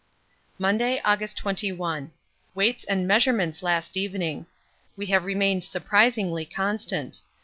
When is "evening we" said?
3.95-5.05